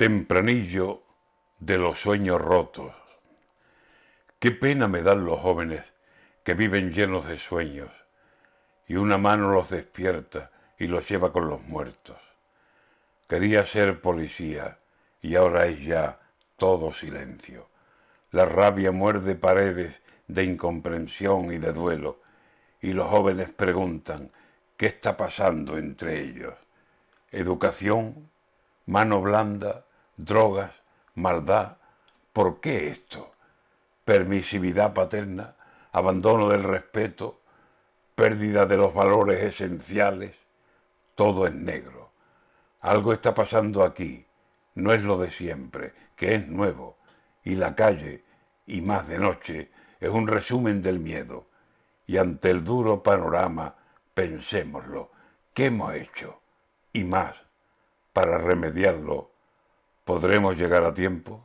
Tempranillo 0.00 1.02
de 1.58 1.76
los 1.76 2.00
sueños 2.00 2.40
rotos. 2.40 2.90
Qué 4.38 4.50
pena 4.50 4.88
me 4.88 5.02
dan 5.02 5.26
los 5.26 5.38
jóvenes 5.40 5.84
que 6.42 6.54
viven 6.54 6.94
llenos 6.94 7.26
de 7.26 7.38
sueños 7.38 7.90
y 8.88 8.96
una 8.96 9.18
mano 9.18 9.50
los 9.52 9.68
despierta 9.68 10.52
y 10.78 10.86
los 10.86 11.06
lleva 11.06 11.34
con 11.34 11.50
los 11.50 11.60
muertos. 11.64 12.16
Quería 13.28 13.66
ser 13.66 14.00
policía 14.00 14.78
y 15.20 15.34
ahora 15.34 15.66
es 15.66 15.84
ya 15.84 16.18
todo 16.56 16.94
silencio. 16.94 17.68
La 18.30 18.46
rabia 18.46 18.92
muerde 18.92 19.34
paredes 19.34 20.00
de 20.28 20.44
incomprensión 20.44 21.52
y 21.52 21.58
de 21.58 21.74
duelo 21.74 22.22
y 22.80 22.94
los 22.94 23.06
jóvenes 23.06 23.50
preguntan 23.50 24.32
qué 24.78 24.86
está 24.86 25.18
pasando 25.18 25.76
entre 25.76 26.22
ellos. 26.22 26.54
Educación, 27.30 28.30
mano 28.86 29.20
blanda, 29.20 29.84
drogas, 30.24 30.82
maldad. 31.14 31.78
¿Por 32.32 32.60
qué 32.60 32.88
esto? 32.88 33.32
Permisividad 34.04 34.92
paterna, 34.92 35.56
abandono 35.92 36.48
del 36.48 36.62
respeto, 36.62 37.40
pérdida 38.14 38.66
de 38.66 38.76
los 38.76 38.94
valores 38.94 39.42
esenciales. 39.42 40.36
Todo 41.14 41.46
es 41.46 41.54
negro. 41.54 42.12
Algo 42.80 43.12
está 43.12 43.34
pasando 43.34 43.82
aquí. 43.82 44.26
No 44.74 44.92
es 44.92 45.02
lo 45.02 45.18
de 45.18 45.30
siempre, 45.30 45.94
que 46.16 46.34
es 46.34 46.48
nuevo. 46.48 46.98
Y 47.44 47.56
la 47.56 47.74
calle, 47.74 48.24
y 48.66 48.80
más 48.80 49.08
de 49.08 49.18
noche, 49.18 49.70
es 49.98 50.08
un 50.08 50.26
resumen 50.26 50.80
del 50.80 51.00
miedo. 51.00 51.46
Y 52.06 52.16
ante 52.16 52.50
el 52.50 52.64
duro 52.64 53.02
panorama, 53.02 53.76
pensémoslo, 54.14 55.10
¿qué 55.54 55.66
hemos 55.66 55.94
hecho? 55.94 56.40
Y 56.92 57.04
más, 57.04 57.36
para 58.12 58.38
remediarlo 58.38 59.29
¿Podremos 60.10 60.58
llegar 60.58 60.82
a 60.82 60.92
tiempo? 60.92 61.44